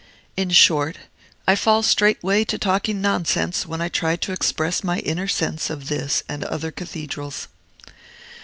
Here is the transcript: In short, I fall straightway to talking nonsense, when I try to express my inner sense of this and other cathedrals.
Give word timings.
In 0.35 0.49
short, 0.49 0.97
I 1.47 1.53
fall 1.55 1.83
straightway 1.83 2.43
to 2.45 2.57
talking 2.57 3.01
nonsense, 3.01 3.67
when 3.67 3.81
I 3.81 3.87
try 3.87 4.15
to 4.15 4.31
express 4.31 4.83
my 4.83 4.97
inner 4.97 5.27
sense 5.27 5.69
of 5.69 5.89
this 5.89 6.23
and 6.27 6.43
other 6.43 6.71
cathedrals. 6.71 7.47